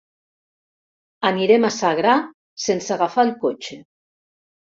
Anirem 1.29 1.67
a 1.67 1.71
Sagra 1.75 2.15
sense 2.65 2.95
agafar 2.97 3.27
el 3.29 3.33
cotxe. 3.47 3.81